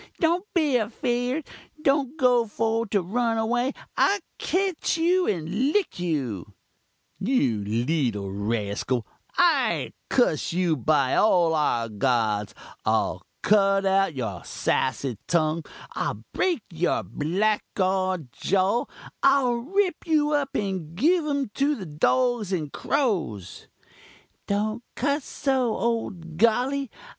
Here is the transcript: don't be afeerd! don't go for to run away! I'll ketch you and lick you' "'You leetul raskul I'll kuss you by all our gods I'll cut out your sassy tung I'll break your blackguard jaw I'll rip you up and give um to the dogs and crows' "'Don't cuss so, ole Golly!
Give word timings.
don't 0.19 0.45
be 0.55 0.77
afeerd! 0.79 1.45
don't 1.79 2.17
go 2.17 2.47
for 2.47 2.87
to 2.87 3.03
run 3.03 3.37
away! 3.37 3.71
I'll 3.95 4.17
ketch 4.39 4.97
you 4.97 5.27
and 5.27 5.71
lick 5.73 5.99
you' 5.99 6.53
"'You 7.19 7.59
leetul 7.63 8.29
raskul 8.35 9.03
I'll 9.37 9.89
kuss 10.09 10.53
you 10.53 10.75
by 10.75 11.13
all 11.13 11.53
our 11.53 11.87
gods 11.87 12.55
I'll 12.83 13.21
cut 13.43 13.85
out 13.85 14.15
your 14.15 14.43
sassy 14.43 15.19
tung 15.27 15.65
I'll 15.91 16.23
break 16.33 16.63
your 16.71 17.03
blackguard 17.03 18.31
jaw 18.31 18.85
I'll 19.21 19.53
rip 19.53 20.07
you 20.07 20.31
up 20.31 20.55
and 20.55 20.95
give 20.95 21.27
um 21.27 21.51
to 21.53 21.75
the 21.75 21.85
dogs 21.85 22.51
and 22.51 22.73
crows' 22.73 23.67
"'Don't 24.47 24.81
cuss 24.95 25.23
so, 25.25 25.75
ole 25.77 26.09
Golly! 26.09 26.89